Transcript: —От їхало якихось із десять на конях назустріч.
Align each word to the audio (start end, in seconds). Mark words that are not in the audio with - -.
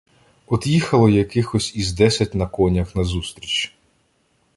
—От 0.47 0.67
їхало 0.67 1.09
якихось 1.09 1.75
із 1.75 1.93
десять 1.93 2.35
на 2.35 2.47
конях 2.47 2.95
назустріч. 2.95 3.75